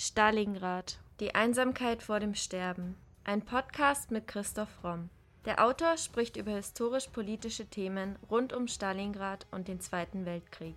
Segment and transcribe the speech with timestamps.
[0.00, 1.00] Stalingrad.
[1.18, 2.94] Die Einsamkeit vor dem Sterben.
[3.24, 5.10] Ein Podcast mit Christoph Romm.
[5.44, 10.76] Der Autor spricht über historisch-politische Themen rund um Stalingrad und den Zweiten Weltkrieg.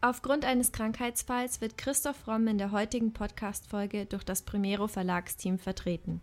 [0.00, 6.22] Aufgrund eines Krankheitsfalls wird Christoph Romm in der heutigen Podcast-Folge durch das Primero Verlagsteam vertreten.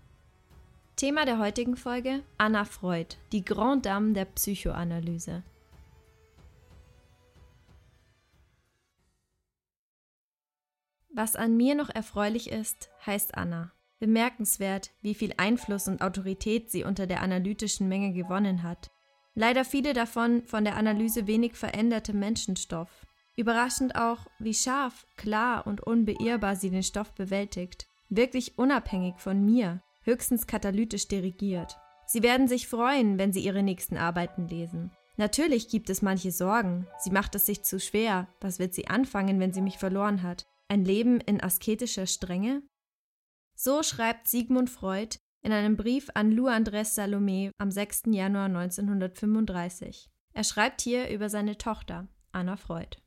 [0.95, 5.43] Thema der heutigen Folge: Anna Freud, die Grand Dame der Psychoanalyse.
[11.21, 13.71] Was an mir noch erfreulich ist, heißt Anna.
[13.99, 18.89] Bemerkenswert, wie viel Einfluss und Autorität sie unter der analytischen Menge gewonnen hat.
[19.35, 23.05] Leider viele davon von der Analyse wenig veränderte Menschenstoff.
[23.35, 27.85] Überraschend auch, wie scharf, klar und unbeirrbar sie den Stoff bewältigt.
[28.09, 31.77] Wirklich unabhängig von mir, höchstens katalytisch dirigiert.
[32.07, 34.89] Sie werden sich freuen, wenn Sie Ihre nächsten Arbeiten lesen.
[35.17, 36.87] Natürlich gibt es manche Sorgen.
[36.97, 38.27] Sie macht es sich zu schwer.
[38.39, 40.47] Was wird sie anfangen, wenn sie mich verloren hat?
[40.71, 42.63] Ein Leben in asketischer Strenge?
[43.57, 48.03] So schreibt Sigmund Freud in einem Brief an Lou Andrés Salomé am 6.
[48.05, 50.09] Januar 1935.
[50.31, 52.99] Er schreibt hier über seine Tochter, Anna Freud.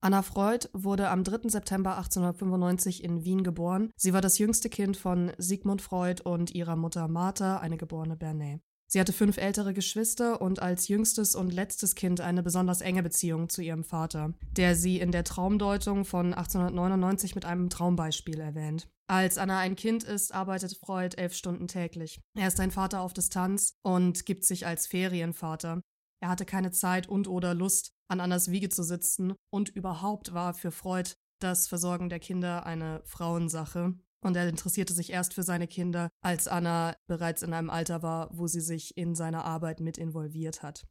[0.00, 1.50] Anna Freud wurde am 3.
[1.50, 3.92] September 1895 in Wien geboren.
[3.94, 8.62] Sie war das jüngste Kind von Sigmund Freud und ihrer Mutter Martha, eine geborene Bernet.
[8.92, 13.48] Sie hatte fünf ältere Geschwister und als jüngstes und letztes Kind eine besonders enge Beziehung
[13.48, 18.90] zu ihrem Vater, der sie in der Traumdeutung von 1899 mit einem Traumbeispiel erwähnt.
[19.06, 22.20] Als Anna ein Kind ist, arbeitet Freud elf Stunden täglich.
[22.36, 25.80] Er ist ein Vater auf Distanz und gibt sich als Ferienvater.
[26.20, 30.52] Er hatte keine Zeit und oder Lust, an Annas Wiege zu sitzen und überhaupt war
[30.52, 33.94] für Freud das Versorgen der Kinder eine Frauensache.
[34.24, 38.30] Und er interessierte sich erst für seine Kinder, als Anna bereits in einem Alter war,
[38.32, 40.86] wo sie sich in seine Arbeit mit involviert hat.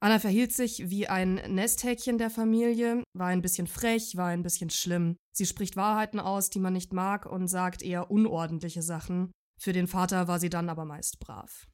[0.00, 4.68] Anna verhielt sich wie ein Nesthäkchen der Familie, war ein bisschen frech, war ein bisschen
[4.70, 5.16] schlimm.
[5.32, 9.32] Sie spricht Wahrheiten aus, die man nicht mag, und sagt eher unordentliche Sachen.
[9.58, 11.66] Für den Vater war sie dann aber meist brav.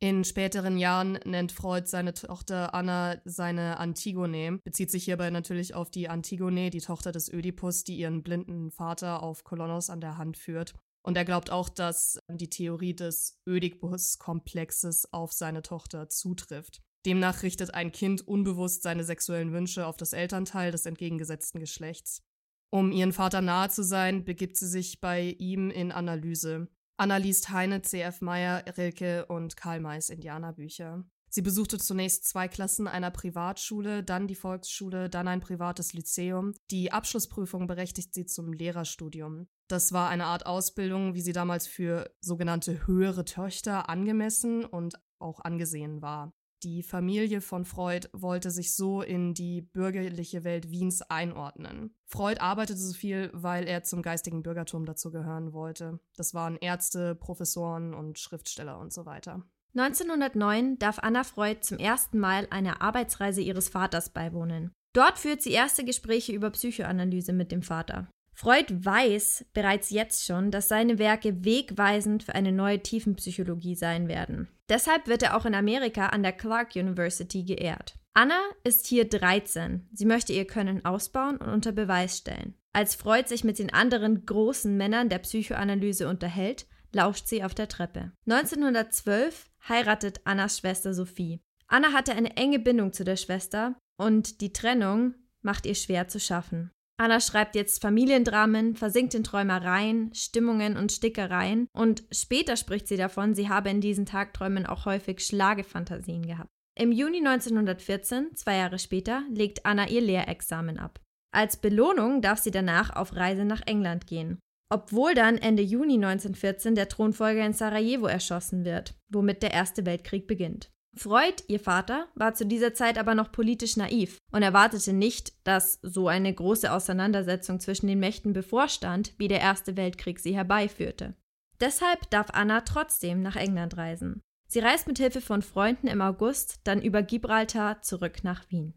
[0.00, 5.90] In späteren Jahren nennt Freud seine Tochter Anna seine Antigone, bezieht sich hierbei natürlich auf
[5.90, 10.36] die Antigone, die Tochter des Ödipus, die ihren blinden Vater auf Kolonos an der Hand
[10.36, 10.74] führt.
[11.02, 16.80] Und er glaubt auch, dass die Theorie des Ödipus-Komplexes auf seine Tochter zutrifft.
[17.04, 22.22] Demnach richtet ein Kind unbewusst seine sexuellen Wünsche auf das Elternteil des entgegengesetzten Geschlechts.
[22.70, 26.68] Um ihren Vater nahe zu sein, begibt sie sich bei ihm in Analyse.
[27.00, 28.22] Anna liest Heine, C.F.
[28.22, 31.04] Meyer, Rilke und Karl Mays Indianerbücher.
[31.30, 36.54] Sie besuchte zunächst zwei Klassen einer Privatschule, dann die Volksschule, dann ein privates Lyzeum.
[36.72, 39.46] Die Abschlussprüfung berechtigt sie zum Lehrerstudium.
[39.68, 45.38] Das war eine Art Ausbildung, wie sie damals für sogenannte höhere Töchter angemessen und auch
[45.40, 46.32] angesehen war.
[46.64, 51.94] Die Familie von Freud wollte sich so in die bürgerliche Welt Wiens einordnen.
[52.04, 56.00] Freud arbeitete so viel, weil er zum geistigen Bürgertum dazugehören wollte.
[56.16, 59.44] Das waren Ärzte, Professoren und Schriftsteller und so weiter.
[59.76, 64.72] 1909 darf Anna Freud zum ersten Mal einer Arbeitsreise ihres Vaters beiwohnen.
[64.92, 68.08] Dort führt sie erste Gespräche über Psychoanalyse mit dem Vater.
[68.38, 74.46] Freud weiß bereits jetzt schon, dass seine Werke wegweisend für eine neue Tiefenpsychologie sein werden.
[74.68, 77.98] Deshalb wird er auch in Amerika an der Clark University geehrt.
[78.14, 79.88] Anna ist hier 13.
[79.92, 82.54] Sie möchte ihr Können ausbauen und unter Beweis stellen.
[82.72, 87.66] Als Freud sich mit den anderen großen Männern der Psychoanalyse unterhält, lauscht sie auf der
[87.66, 88.12] Treppe.
[88.30, 91.40] 1912 heiratet Annas Schwester Sophie.
[91.66, 96.20] Anna hatte eine enge Bindung zu der Schwester und die Trennung macht ihr schwer zu
[96.20, 96.70] schaffen.
[97.00, 103.36] Anna schreibt jetzt Familiendramen, versinkt in Träumereien, Stimmungen und Stickereien und später spricht sie davon,
[103.36, 106.50] sie habe in diesen Tagträumen auch häufig Schlagefantasien gehabt.
[106.76, 111.00] Im Juni 1914, zwei Jahre später, legt Anna ihr Lehrexamen ab.
[111.32, 114.40] Als Belohnung darf sie danach auf Reise nach England gehen.
[114.70, 120.26] Obwohl dann Ende Juni 1914 der Thronfolger in Sarajevo erschossen wird, womit der Erste Weltkrieg
[120.26, 120.70] beginnt.
[120.96, 125.78] Freud, ihr Vater, war zu dieser Zeit aber noch politisch naiv und erwartete nicht, dass
[125.82, 131.14] so eine große Auseinandersetzung zwischen den Mächten bevorstand, wie der Erste Weltkrieg sie herbeiführte.
[131.60, 134.22] Deshalb darf Anna trotzdem nach England reisen.
[134.48, 138.74] Sie reist mit Hilfe von Freunden im August dann über Gibraltar zurück nach Wien.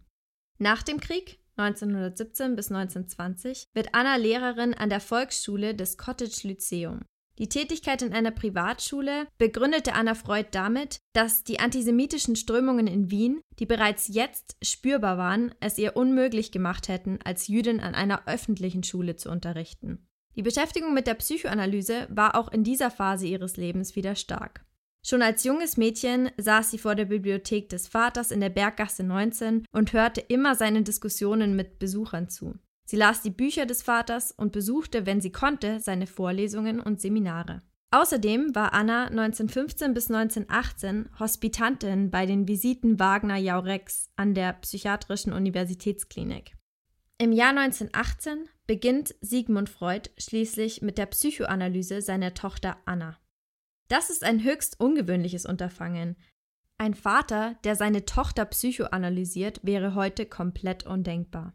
[0.60, 7.02] Nach dem Krieg 1917 bis 1920 wird Anna Lehrerin an der Volksschule des Cottage Lyceum.
[7.42, 13.42] Die Tätigkeit in einer Privatschule begründete Anna Freud damit, dass die antisemitischen Strömungen in Wien,
[13.58, 18.84] die bereits jetzt spürbar waren, es ihr unmöglich gemacht hätten, als Jüdin an einer öffentlichen
[18.84, 20.08] Schule zu unterrichten.
[20.36, 24.64] Die Beschäftigung mit der Psychoanalyse war auch in dieser Phase ihres Lebens wieder stark.
[25.04, 29.66] Schon als junges Mädchen saß sie vor der Bibliothek des Vaters in der Berggasse 19
[29.72, 32.60] und hörte immer seinen Diskussionen mit Besuchern zu.
[32.92, 37.62] Sie las die Bücher des Vaters und besuchte, wenn sie konnte, seine Vorlesungen und Seminare.
[37.90, 45.32] Außerdem war Anna 1915 bis 1918 Hospitantin bei den Visiten Wagner Jaurex an der Psychiatrischen
[45.32, 46.58] Universitätsklinik.
[47.18, 53.18] Im Jahr 1918 beginnt Sigmund Freud schließlich mit der Psychoanalyse seiner Tochter Anna.
[53.88, 56.18] Das ist ein höchst ungewöhnliches Unterfangen.
[56.78, 61.54] Ein Vater, der seine Tochter psychoanalysiert, wäre heute komplett undenkbar.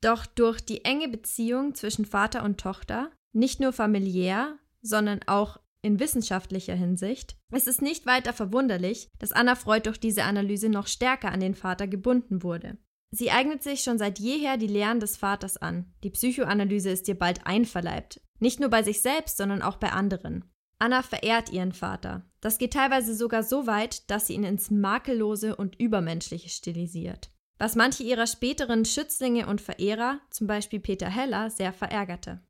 [0.00, 6.00] Doch durch die enge Beziehung zwischen Vater und Tochter, nicht nur familiär, sondern auch in
[6.00, 11.30] wissenschaftlicher Hinsicht, ist es nicht weiter verwunderlich, dass Anna Freud durch diese Analyse noch stärker
[11.30, 12.78] an den Vater gebunden wurde.
[13.10, 15.94] Sie eignet sich schon seit jeher die Lehren des Vaters an.
[16.02, 18.20] Die Psychoanalyse ist ihr bald einverleibt.
[18.40, 20.44] Nicht nur bei sich selbst, sondern auch bei anderen.
[20.78, 22.28] Anna verehrt ihren Vater.
[22.40, 27.30] Das geht teilweise sogar so weit, dass sie ihn ins Makellose und Übermenschliche stilisiert.
[27.58, 32.42] Was manche ihrer späteren Schützlinge und Verehrer, zum Beispiel Peter Heller, sehr verärgerte.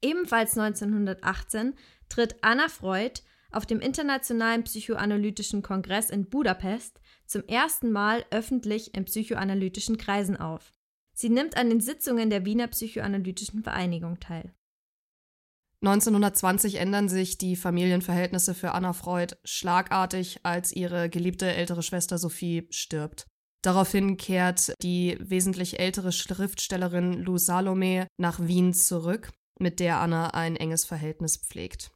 [0.00, 1.74] Ebenfalls 1918
[2.08, 3.20] tritt Anna Freud
[3.50, 10.72] auf dem Internationalen Psychoanalytischen Kongress in Budapest zum ersten Mal öffentlich in psychoanalytischen Kreisen auf.
[11.14, 14.52] Sie nimmt an den Sitzungen der Wiener Psychoanalytischen Vereinigung teil.
[15.82, 22.66] 1920 ändern sich die Familienverhältnisse für Anna Freud schlagartig, als ihre geliebte ältere Schwester Sophie
[22.70, 23.26] stirbt.
[23.64, 30.56] Daraufhin kehrt die wesentlich ältere Schriftstellerin Lou Salome nach Wien zurück, mit der Anna ein
[30.56, 31.90] enges Verhältnis pflegt.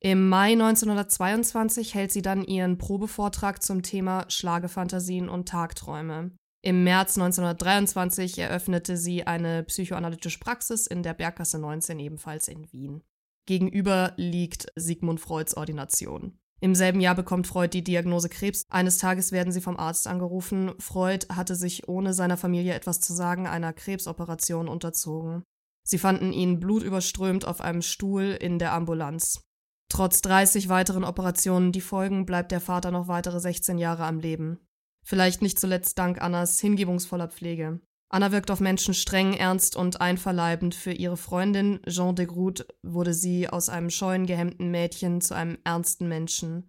[0.00, 6.32] Im Mai 1922 hält sie dann ihren Probevortrag zum Thema Schlagefantasien und Tagträume.
[6.64, 13.04] Im März 1923 eröffnete sie eine psychoanalytische Praxis in der Berggasse 19 ebenfalls in Wien.
[13.46, 16.41] Gegenüber liegt Sigmund Freuds Ordination.
[16.62, 18.62] Im selben Jahr bekommt Freud die Diagnose Krebs.
[18.70, 20.70] Eines Tages werden sie vom Arzt angerufen.
[20.78, 25.42] Freud hatte sich ohne seiner Familie etwas zu sagen einer Krebsoperation unterzogen.
[25.82, 29.42] Sie fanden ihn blutüberströmt auf einem Stuhl in der Ambulanz.
[29.88, 34.60] Trotz 30 weiteren Operationen, die folgen, bleibt der Vater noch weitere 16 Jahre am Leben.
[35.04, 37.80] Vielleicht nicht zuletzt dank Annas hingebungsvoller Pflege.
[38.14, 40.74] Anna wirkt auf Menschen streng, ernst und einverleibend.
[40.74, 45.56] Für ihre Freundin Jean de Groot wurde sie aus einem scheuen, gehemmten Mädchen zu einem
[45.64, 46.68] ernsten Menschen.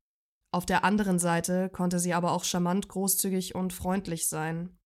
[0.54, 4.78] Auf der anderen Seite konnte sie aber auch charmant, großzügig und freundlich sein.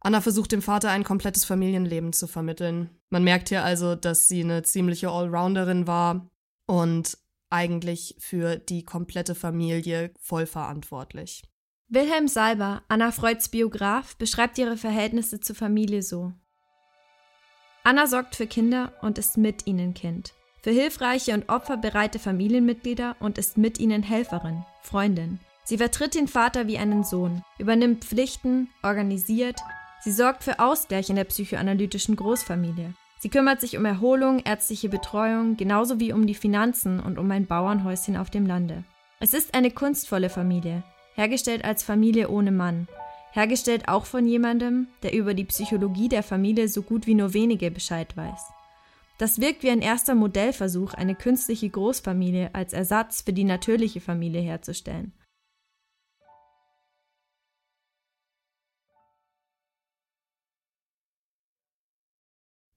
[0.00, 2.90] Anna versucht dem Vater ein komplettes Familienleben zu vermitteln.
[3.10, 6.30] Man merkt hier also, dass sie eine ziemliche Allrounderin war
[6.68, 7.18] und
[7.50, 11.42] eigentlich für die komplette Familie voll verantwortlich.
[11.92, 16.32] Wilhelm Salber, Anna Freuds Biograf, beschreibt ihre Verhältnisse zur Familie so.
[17.82, 20.32] Anna sorgt für Kinder und ist mit ihnen Kind,
[20.62, 25.40] für hilfreiche und opferbereite Familienmitglieder und ist mit ihnen Helferin, Freundin.
[25.64, 29.58] Sie vertritt den Vater wie einen Sohn, übernimmt Pflichten, organisiert,
[30.00, 32.94] sie sorgt für Ausgleich in der psychoanalytischen Großfamilie.
[33.18, 37.46] Sie kümmert sich um Erholung, ärztliche Betreuung, genauso wie um die Finanzen und um ein
[37.46, 38.84] Bauernhäuschen auf dem Lande.
[39.18, 40.84] Es ist eine kunstvolle Familie,
[41.20, 42.88] hergestellt als Familie ohne Mann,
[43.32, 47.70] hergestellt auch von jemandem, der über die Psychologie der Familie so gut wie nur wenige
[47.70, 48.40] Bescheid weiß.
[49.18, 54.40] Das wirkt wie ein erster Modellversuch, eine künstliche Großfamilie als Ersatz für die natürliche Familie
[54.40, 55.12] herzustellen.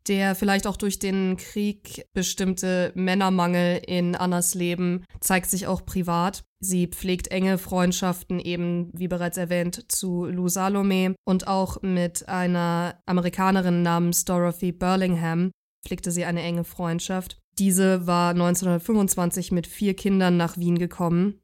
[0.08, 6.44] Der vielleicht auch durch den Krieg bestimmte Männermangel in Annas Leben zeigt sich auch privat.
[6.60, 13.00] Sie pflegt enge Freundschaften eben, wie bereits erwähnt, zu Lou Salome und auch mit einer
[13.06, 15.52] Amerikanerin namens Dorothy Burlingham
[15.86, 17.38] pflegte sie eine enge Freundschaft.
[17.60, 21.40] Diese war 1925 mit vier Kindern nach Wien gekommen.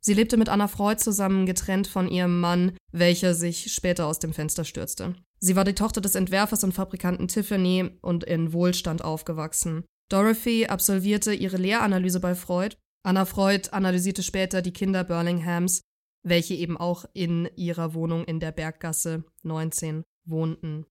[0.00, 4.32] Sie lebte mit Anna Freud zusammen, getrennt von ihrem Mann, welcher sich später aus dem
[4.32, 5.14] Fenster stürzte.
[5.38, 9.84] Sie war die Tochter des Entwerfers und Fabrikanten Tiffany und in Wohlstand aufgewachsen.
[10.08, 12.76] Dorothy absolvierte ihre Lehranalyse bei Freud.
[13.02, 15.80] Anna Freud analysierte später die Kinder Burlinghams,
[16.22, 20.86] welche eben auch in ihrer Wohnung in der Berggasse 19 wohnten.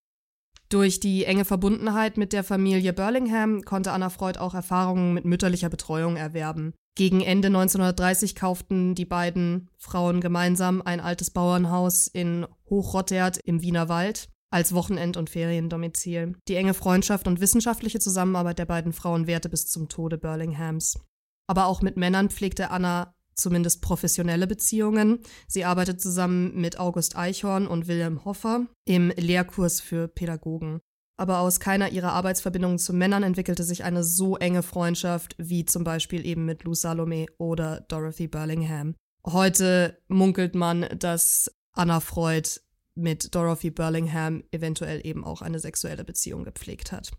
[0.70, 5.70] Durch die enge Verbundenheit mit der Familie Burlingham konnte Anna Freud auch Erfahrungen mit mütterlicher
[5.70, 6.74] Betreuung erwerben.
[6.98, 13.90] Gegen Ende 1930 kauften die beiden Frauen gemeinsam ein altes Bauernhaus in Hochrottert im Wiener
[13.90, 16.38] Wald als Wochenend- und Feriendomizil.
[16.48, 20.98] Die enge Freundschaft und wissenschaftliche Zusammenarbeit der beiden Frauen währte bis zum Tode Burlinghams.
[21.46, 25.20] Aber auch mit Männern pflegte Anna zumindest professionelle Beziehungen.
[25.46, 30.80] Sie arbeitet zusammen mit August Eichhorn und Wilhelm Hoffer im Lehrkurs für Pädagogen.
[31.18, 35.84] Aber aus keiner ihrer Arbeitsverbindungen zu Männern entwickelte sich eine so enge Freundschaft wie zum
[35.84, 38.96] Beispiel eben mit Lou Salome oder Dorothy Burlingham.
[39.26, 42.62] Heute munkelt man, dass Anna Freud
[42.96, 47.12] mit Dorothy Burlingham eventuell eben auch eine sexuelle Beziehung gepflegt hat.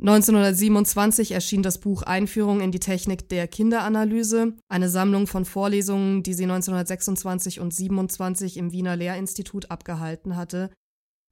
[0.00, 6.34] 1927 erschien das Buch Einführung in die Technik der Kinderanalyse, eine Sammlung von Vorlesungen, die
[6.34, 10.70] sie 1926 und 27 im Wiener Lehrinstitut abgehalten hatte.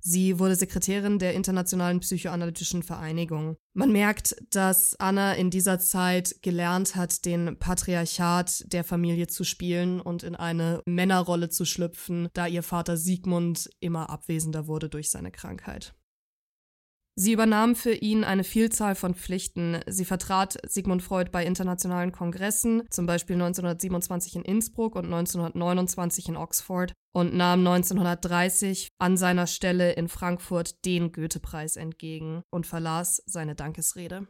[0.01, 3.57] Sie wurde Sekretärin der Internationalen Psychoanalytischen Vereinigung.
[3.75, 10.01] Man merkt, dass Anna in dieser Zeit gelernt hat, den Patriarchat der Familie zu spielen
[10.01, 15.31] und in eine Männerrolle zu schlüpfen, da ihr Vater Sigmund immer abwesender wurde durch seine
[15.31, 15.95] Krankheit.
[17.21, 19.81] Sie übernahm für ihn eine Vielzahl von Pflichten.
[19.87, 26.39] Sie vertrat Sigmund Freud bei internationalen Kongressen, zum Beispiel 1927 in Innsbruck und 1929 in
[26.39, 33.55] Oxford, und nahm 1930 an seiner Stelle in Frankfurt den Goethe-Preis entgegen und verlas seine
[33.55, 34.27] Dankesrede.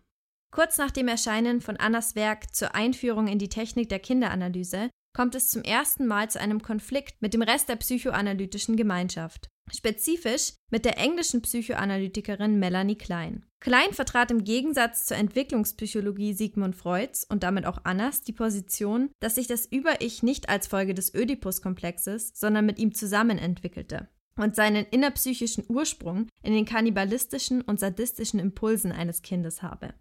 [0.51, 5.37] Kurz nach dem Erscheinen von Annas Werk zur Einführung in die Technik der Kinderanalyse kommt
[5.37, 9.49] es zum ersten Mal zu einem Konflikt mit dem Rest der psychoanalytischen Gemeinschaft.
[9.73, 13.45] Spezifisch mit der englischen Psychoanalytikerin Melanie Klein.
[13.61, 19.35] Klein vertrat im Gegensatz zur Entwicklungspsychologie Sigmund Freuds und damit auch Annas die Position, dass
[19.35, 24.87] sich das Über-Ich nicht als Folge des Ödipus-Komplexes, sondern mit ihm zusammen entwickelte und seinen
[24.87, 29.95] innerpsychischen Ursprung in den kannibalistischen und sadistischen Impulsen eines Kindes habe.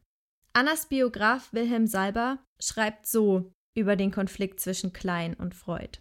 [0.54, 6.00] Annas Biograf Wilhelm Salber schreibt so über den Konflikt zwischen Klein und Freud.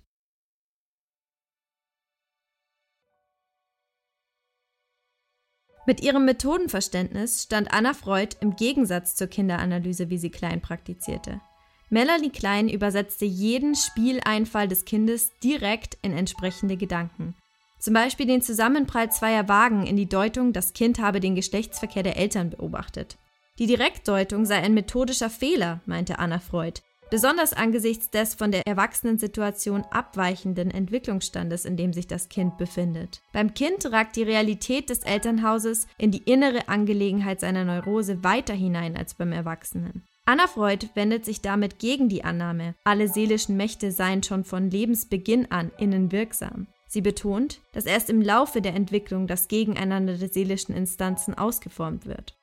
[5.88, 11.40] Mit ihrem Methodenverständnis stand Anna Freud im Gegensatz zur Kinderanalyse, wie sie Klein praktizierte.
[11.88, 17.34] Melanie Klein übersetzte jeden Spieleinfall des Kindes direkt in entsprechende Gedanken.
[17.78, 22.18] Zum Beispiel den Zusammenprall zweier Wagen in die Deutung, das Kind habe den Geschlechtsverkehr der
[22.18, 23.16] Eltern beobachtet.
[23.58, 29.84] Die Direktdeutung sei ein methodischer Fehler, meinte Anna Freud, besonders angesichts des von der Erwachsenensituation
[29.90, 33.20] abweichenden Entwicklungsstandes, in dem sich das Kind befindet.
[33.32, 38.96] Beim Kind ragt die Realität des Elternhauses in die innere Angelegenheit seiner Neurose weiter hinein
[38.96, 40.04] als beim Erwachsenen.
[40.24, 45.50] Anna Freud wendet sich damit gegen die Annahme, alle seelischen Mächte seien schon von Lebensbeginn
[45.50, 46.66] an innen wirksam.
[46.86, 52.37] Sie betont, dass erst im Laufe der Entwicklung das Gegeneinander der seelischen Instanzen ausgeformt wird.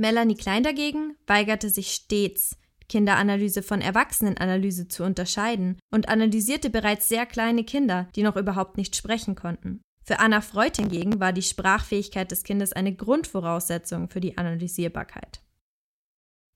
[0.00, 2.56] Melanie Klein dagegen weigerte sich stets,
[2.88, 8.96] Kinderanalyse von Erwachsenenanalyse zu unterscheiden und analysierte bereits sehr kleine Kinder, die noch überhaupt nicht
[8.96, 9.82] sprechen konnten.
[10.02, 15.42] Für Anna Freud hingegen war die Sprachfähigkeit des Kindes eine Grundvoraussetzung für die Analysierbarkeit.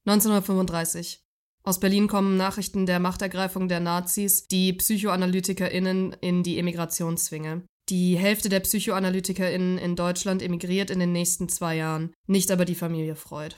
[0.07, 1.21] 1935.
[1.65, 7.63] Aus Berlin kommen Nachrichten der Machtergreifung der Nazis, die PsychoanalytikerInnen in die Emigration zwinge.
[7.91, 12.75] Die Hälfte der PsychoanalytikerInnen in Deutschland emigriert in den nächsten zwei Jahren, nicht aber die
[12.75, 13.57] Familie Freud.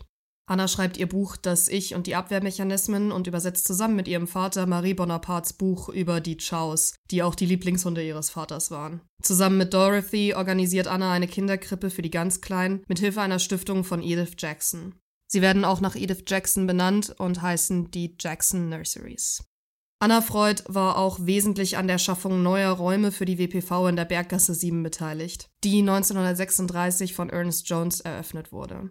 [0.49, 4.67] Anna schreibt ihr Buch Das Ich und die Abwehrmechanismen und übersetzt zusammen mit ihrem Vater
[4.67, 9.01] Marie Bonapartes Buch über die Chows, die auch die Lieblingshunde ihres Vaters waren.
[9.23, 13.83] Zusammen mit Dorothy organisiert Anna eine Kinderkrippe für die ganz Kleinen mit Hilfe einer Stiftung
[13.83, 14.95] von Edith Jackson.
[15.29, 19.43] Sie werden auch nach Edith Jackson benannt und heißen die Jackson Nurseries.
[19.99, 24.05] Anna Freud war auch wesentlich an der Schaffung neuer Räume für die WPV in der
[24.05, 28.91] Berggasse 7 beteiligt, die 1936 von Ernest Jones eröffnet wurde.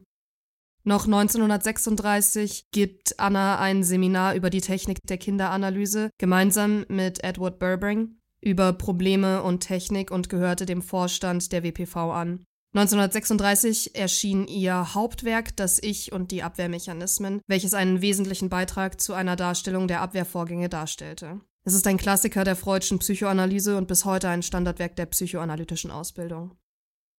[0.84, 8.18] Noch 1936 gibt Anna ein Seminar über die Technik der Kinderanalyse gemeinsam mit Edward Burbring
[8.42, 12.46] über Probleme und Technik und gehörte dem Vorstand der WPV an.
[12.76, 19.38] 1936 erschien ihr Hauptwerk Das Ich und die Abwehrmechanismen, welches einen wesentlichen Beitrag zu einer
[19.38, 21.40] Darstellung der Abwehrvorgänge darstellte.
[21.64, 26.52] Es ist ein Klassiker der freudschen Psychoanalyse und bis heute ein Standardwerk der psychoanalytischen Ausbildung.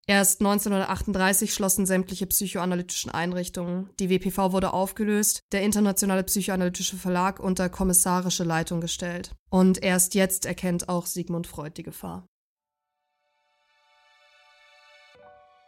[0.07, 3.89] Erst 1938 schlossen sämtliche psychoanalytischen Einrichtungen.
[3.99, 9.31] Die WPV wurde aufgelöst, der Internationale Psychoanalytische Verlag unter kommissarische Leitung gestellt.
[9.49, 12.27] Und erst jetzt erkennt auch Sigmund Freud die Gefahr.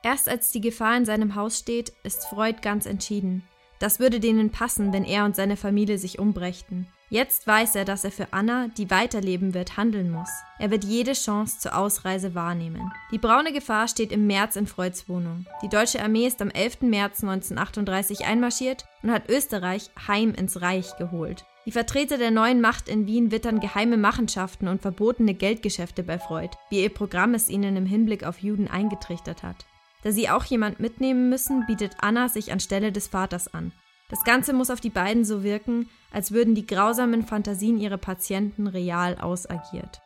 [0.02, 3.42] Erst als die Gefahr in seinem Haus steht, ist Freud ganz entschieden.
[3.80, 6.88] Das würde denen passen, wenn er und seine Familie sich umbrächten.
[7.10, 10.28] Jetzt weiß er, dass er für Anna, die weiterleben wird, handeln muss.
[10.58, 12.92] Er wird jede Chance zur Ausreise wahrnehmen.
[13.10, 15.46] Die braune Gefahr steht im März in Freuds Wohnung.
[15.62, 16.82] Die deutsche Armee ist am 11.
[16.82, 21.46] März 1938 einmarschiert und hat Österreich heim ins Reich geholt.
[21.64, 26.56] Die Vertreter der neuen Macht in Wien wittern geheime Machenschaften und verbotene Geldgeschäfte bei Freud,
[26.68, 29.66] wie ihr Programm es ihnen im Hinblick auf Juden eingetrichtert hat.
[30.02, 33.72] Da sie auch jemand mitnehmen müssen, bietet Anna sich anstelle des Vaters an.
[34.08, 38.66] Das Ganze muss auf die beiden so wirken, als würden die grausamen Fantasien ihrer Patienten
[38.66, 40.00] real ausagiert.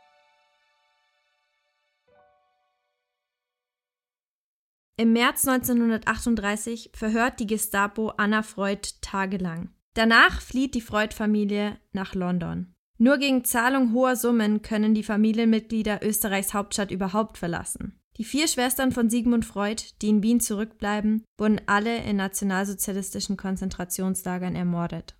[4.97, 9.71] Im März 1938 verhört die Gestapo Anna Freud tagelang.
[9.95, 12.75] Danach flieht die Freud-Familie nach London.
[12.99, 18.01] Nur gegen Zahlung hoher Summen können die Familienmitglieder Österreichs Hauptstadt überhaupt verlassen.
[18.19, 24.54] Die vier Schwestern von Sigmund Freud, die in Wien zurückbleiben, wurden alle in nationalsozialistischen Konzentrationslagern
[24.54, 25.16] ermordet.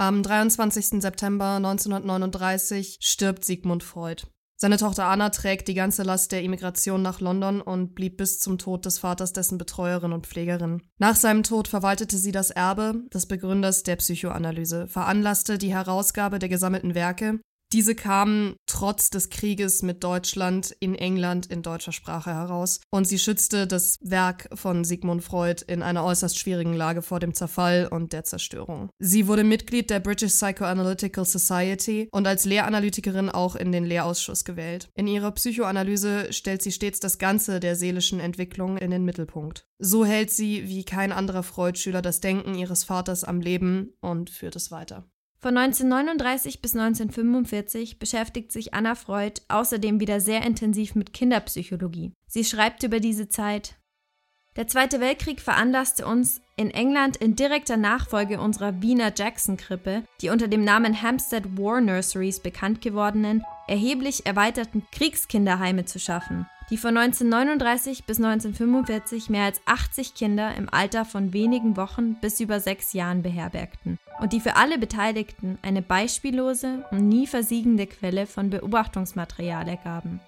[0.00, 1.00] Am 23.
[1.00, 4.24] September 1939 stirbt Sigmund Freud.
[4.60, 8.58] Seine Tochter Anna trägt die ganze Last der Immigration nach London und blieb bis zum
[8.58, 10.82] Tod des Vaters dessen Betreuerin und Pflegerin.
[10.98, 16.48] Nach seinem Tod verwaltete sie das Erbe des Begründers der Psychoanalyse, veranlasste die Herausgabe der
[16.48, 17.38] gesammelten Werke
[17.72, 23.18] diese kamen trotz des Krieges mit Deutschland in England in deutscher Sprache heraus und sie
[23.18, 28.12] schützte das Werk von Sigmund Freud in einer äußerst schwierigen Lage vor dem Zerfall und
[28.12, 28.90] der Zerstörung.
[28.98, 34.88] Sie wurde Mitglied der British Psychoanalytical Society und als Lehranalytikerin auch in den Lehrausschuss gewählt.
[34.94, 39.66] In ihrer Psychoanalyse stellt sie stets das Ganze der seelischen Entwicklung in den Mittelpunkt.
[39.78, 44.56] So hält sie wie kein anderer Freud-Schüler das Denken ihres Vaters am Leben und führt
[44.56, 45.04] es weiter.
[45.40, 52.12] Von 1939 bis 1945 beschäftigt sich Anna Freud außerdem wieder sehr intensiv mit Kinderpsychologie.
[52.26, 53.76] Sie schreibt über diese Zeit
[54.56, 60.48] Der Zweite Weltkrieg veranlasste uns, in England in direkter Nachfolge unserer Wiener Jackson-Krippe, die unter
[60.48, 68.04] dem Namen Hampstead War Nurseries bekannt gewordenen, erheblich erweiterten Kriegskinderheime zu schaffen– die von 1939
[68.04, 73.22] bis 1945 mehr als 80 Kinder im Alter von wenigen Wochen bis über sechs Jahren
[73.22, 80.20] beherbergten und die für alle Beteiligten eine beispiellose und nie versiegende Quelle von Beobachtungsmaterial ergaben.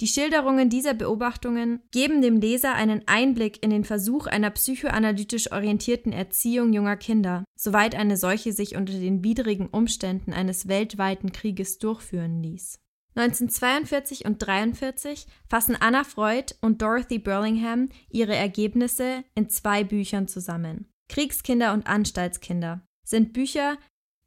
[0.00, 6.12] Die Schilderungen dieser Beobachtungen geben dem Leser einen Einblick in den Versuch einer psychoanalytisch orientierten
[6.12, 12.44] Erziehung junger Kinder, soweit eine solche sich unter den widrigen Umständen eines weltweiten Krieges durchführen
[12.44, 12.78] ließ.
[13.18, 20.88] 1942 und 1943 fassen Anna Freud und Dorothy Burlingham ihre Ergebnisse in zwei Büchern zusammen.
[21.08, 23.76] Kriegskinder und Anstaltskinder sind Bücher,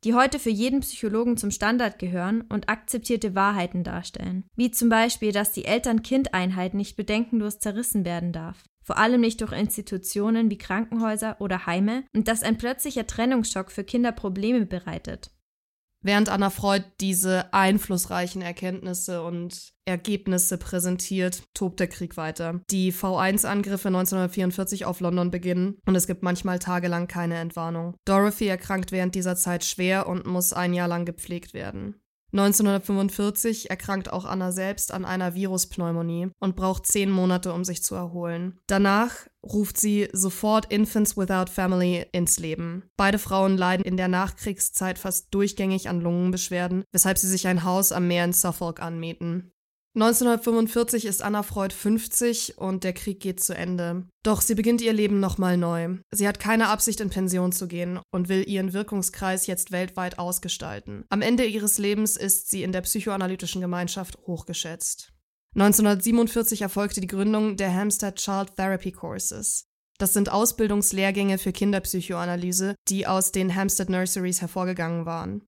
[0.04, 5.32] die heute für jeden Psychologen zum Standard gehören und akzeptierte Wahrheiten darstellen, wie zum Beispiel,
[5.32, 11.40] dass die Eltern-Kind-Einheit nicht bedenkenlos zerrissen werden darf, vor allem nicht durch Institutionen wie Krankenhäuser
[11.40, 15.32] oder Heime, und dass ein plötzlicher Trennungsschock für Kinder Probleme bereitet.
[16.04, 22.62] Während Anna Freud diese einflussreichen Erkenntnisse und Ergebnisse präsentiert, tobt der Krieg weiter.
[22.72, 27.96] Die V1-Angriffe 1944 auf London beginnen und es gibt manchmal tagelang keine Entwarnung.
[28.06, 32.01] Dorothy erkrankt während dieser Zeit schwer und muss ein Jahr lang gepflegt werden.
[32.34, 37.96] 1945 erkrankt auch Anna selbst an einer Viruspneumonie und braucht zehn Monate, um sich zu
[37.96, 38.60] erholen.
[38.68, 42.84] Danach ruft sie sofort Infants Without Family ins Leben.
[42.96, 47.92] Beide Frauen leiden in der Nachkriegszeit fast durchgängig an Lungenbeschwerden, weshalb sie sich ein Haus
[47.92, 49.52] am Meer in Suffolk anmieten.
[49.94, 54.08] 1945 ist Anna Freud 50 und der Krieg geht zu Ende.
[54.24, 55.98] Doch sie beginnt ihr Leben nochmal neu.
[56.12, 61.04] Sie hat keine Absicht, in Pension zu gehen und will ihren Wirkungskreis jetzt weltweit ausgestalten.
[61.10, 65.12] Am Ende ihres Lebens ist sie in der psychoanalytischen Gemeinschaft hochgeschätzt.
[65.56, 69.66] 1947 erfolgte die Gründung der Hampstead Child Therapy Courses.
[69.98, 75.44] Das sind Ausbildungslehrgänge für Kinderpsychoanalyse, die aus den Hampstead Nurseries hervorgegangen waren.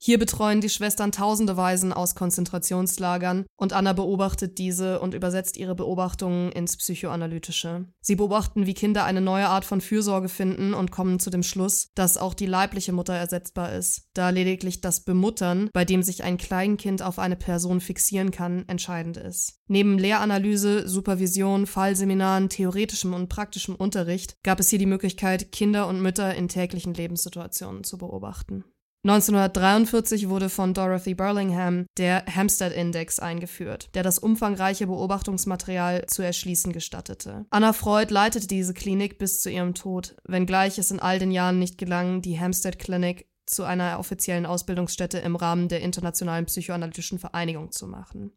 [0.00, 5.74] Hier betreuen die Schwestern tausende Waisen aus Konzentrationslagern und Anna beobachtet diese und übersetzt ihre
[5.74, 7.86] Beobachtungen ins Psychoanalytische.
[8.00, 11.88] Sie beobachten, wie Kinder eine neue Art von Fürsorge finden und kommen zu dem Schluss,
[11.96, 16.38] dass auch die leibliche Mutter ersetzbar ist, da lediglich das Bemuttern, bei dem sich ein
[16.38, 19.58] Kleinkind auf eine Person fixieren kann, entscheidend ist.
[19.66, 26.00] Neben Lehranalyse, Supervision, Fallseminaren, theoretischem und praktischem Unterricht gab es hier die Möglichkeit, Kinder und
[26.00, 28.64] Mütter in täglichen Lebenssituationen zu beobachten.
[29.04, 36.72] 1943 wurde von Dorothy Burlingham der Hampstead Index eingeführt, der das umfangreiche Beobachtungsmaterial zu erschließen
[36.72, 37.46] gestattete.
[37.50, 41.60] Anna Freud leitete diese Klinik bis zu ihrem Tod, wenngleich es in all den Jahren
[41.60, 47.70] nicht gelang, die Hampstead Clinic zu einer offiziellen Ausbildungsstätte im Rahmen der Internationalen Psychoanalytischen Vereinigung
[47.70, 48.32] zu machen.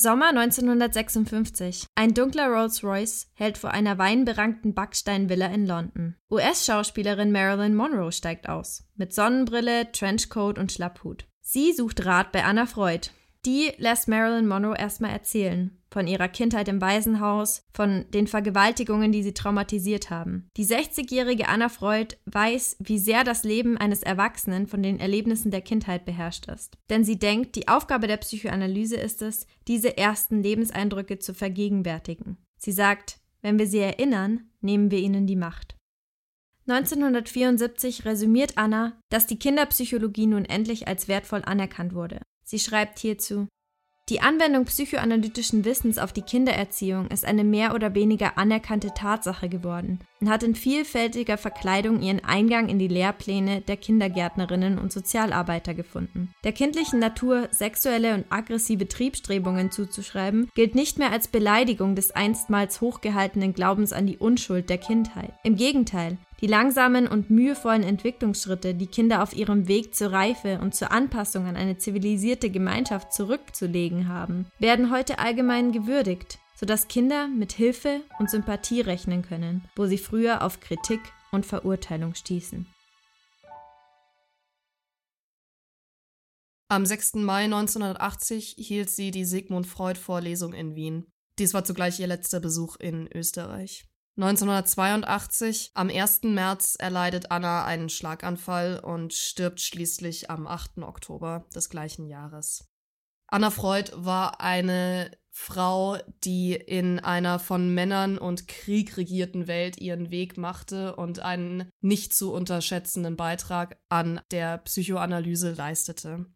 [0.00, 1.86] Sommer 1956.
[1.96, 6.14] Ein dunkler Rolls-Royce hält vor einer weinberankten Backsteinvilla in London.
[6.30, 8.84] US-Schauspielerin Marilyn Monroe steigt aus.
[8.94, 11.26] Mit Sonnenbrille, Trenchcoat und Schlapphut.
[11.40, 13.08] Sie sucht Rat bei Anna Freud.
[13.48, 19.22] Die lässt Marilyn Monroe erstmal erzählen von ihrer Kindheit im Waisenhaus, von den Vergewaltigungen, die
[19.22, 20.50] sie traumatisiert haben.
[20.58, 25.62] Die 60-jährige Anna Freud weiß, wie sehr das Leben eines Erwachsenen von den Erlebnissen der
[25.62, 26.76] Kindheit beherrscht ist.
[26.90, 32.36] Denn sie denkt, die Aufgabe der Psychoanalyse ist es, diese ersten Lebenseindrücke zu vergegenwärtigen.
[32.58, 35.74] Sie sagt, wenn wir sie erinnern, nehmen wir ihnen die Macht.
[36.66, 42.20] 1974 resümiert Anna, dass die Kinderpsychologie nun endlich als wertvoll anerkannt wurde.
[42.50, 43.46] Sie schreibt hierzu
[44.08, 49.98] Die Anwendung psychoanalytischen Wissens auf die Kindererziehung ist eine mehr oder weniger anerkannte Tatsache geworden
[50.22, 56.32] und hat in vielfältiger Verkleidung ihren Eingang in die Lehrpläne der Kindergärtnerinnen und Sozialarbeiter gefunden.
[56.42, 62.80] Der kindlichen Natur sexuelle und aggressive Triebstrebungen zuzuschreiben, gilt nicht mehr als Beleidigung des einstmals
[62.80, 65.34] hochgehaltenen Glaubens an die Unschuld der Kindheit.
[65.44, 70.74] Im Gegenteil, die langsamen und mühevollen Entwicklungsschritte, die Kinder auf ihrem Weg zur Reife und
[70.74, 77.52] zur Anpassung an eine zivilisierte Gemeinschaft zurückzulegen haben, werden heute allgemein gewürdigt, sodass Kinder mit
[77.52, 81.00] Hilfe und Sympathie rechnen können, wo sie früher auf Kritik
[81.32, 82.66] und Verurteilung stießen.
[86.70, 87.14] Am 6.
[87.14, 91.06] Mai 1980 hielt sie die Sigmund Freud Vorlesung in Wien.
[91.38, 93.87] Dies war zugleich ihr letzter Besuch in Österreich.
[94.18, 96.22] 1982, am 1.
[96.24, 100.78] März, erleidet Anna einen Schlaganfall und stirbt schließlich am 8.
[100.78, 102.68] Oktober des gleichen Jahres.
[103.28, 110.10] Anna Freud war eine Frau, die in einer von Männern und Krieg regierten Welt ihren
[110.10, 116.26] Weg machte und einen nicht zu unterschätzenden Beitrag an der Psychoanalyse leistete.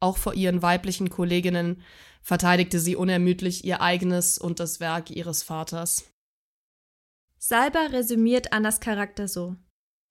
[0.00, 1.80] Auch vor ihren weiblichen Kolleginnen
[2.20, 6.11] verteidigte sie unermüdlich ihr eigenes und das Werk ihres Vaters.
[7.44, 9.56] Salber resümiert Annas Charakter so.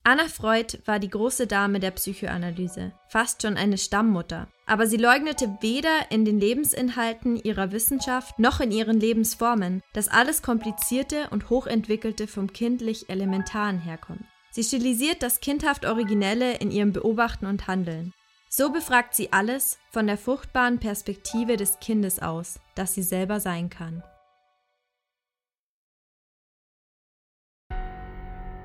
[0.04, 4.48] Anna Freud war die große Dame der Psychoanalyse, fast schon eine Stammmutter.
[4.66, 10.42] Aber sie leugnete weder in den Lebensinhalten ihrer Wissenschaft noch in ihren Lebensformen, dass alles
[10.42, 14.26] Komplizierte und Hochentwickelte vom kindlich Elementaren herkommt.
[14.50, 18.12] Sie stilisiert das kindhaft Originelle in ihrem Beobachten und Handeln.
[18.50, 23.70] So befragt sie alles von der fruchtbaren Perspektive des Kindes aus, das sie selber sein
[23.70, 24.02] kann.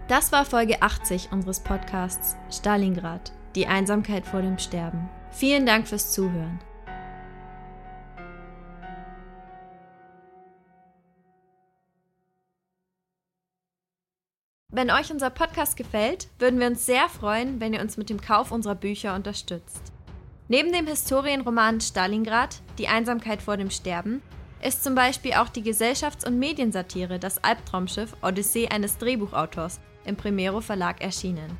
[0.07, 5.09] Das war Folge 80 unseres Podcasts Stalingrad, die Einsamkeit vor dem Sterben.
[5.31, 6.61] Vielen Dank fürs Zuhören.
[14.69, 18.21] Wenn euch unser Podcast gefällt, würden wir uns sehr freuen, wenn ihr uns mit dem
[18.21, 19.91] Kauf unserer Bücher unterstützt.
[20.47, 24.21] Neben dem Historienroman Stalingrad, Die Einsamkeit vor dem Sterben,
[24.63, 30.61] ist zum Beispiel auch die Gesellschafts- und Mediensatire Das Albtraumschiff Odyssee eines Drehbuchautors im Primero
[30.61, 31.57] Verlag erschienen.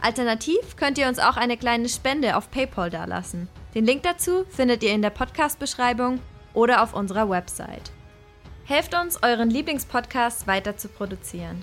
[0.00, 3.48] Alternativ könnt ihr uns auch eine kleine Spende auf PayPal dalassen.
[3.74, 6.20] Den Link dazu findet ihr in der Podcast-Beschreibung
[6.54, 7.92] oder auf unserer Website.
[8.64, 11.62] Helft uns, euren Lieblingspodcast weiter zu produzieren.